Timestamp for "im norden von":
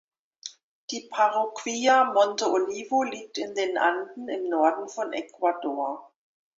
4.29-5.13